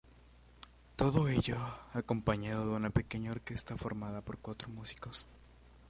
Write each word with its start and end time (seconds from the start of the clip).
Todo 0.95 1.27
ello 1.27 1.57
acompañado 1.93 2.63
de 2.65 2.75
una 2.75 2.89
pequeña 2.89 3.29
orquesta 3.29 3.77
formada 3.77 4.21
por 4.21 4.39
cuatro 4.39 4.67
músicos. 4.69 5.27